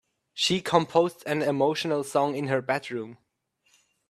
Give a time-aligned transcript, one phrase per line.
[0.33, 3.19] She composed an emotional song in her bedroom.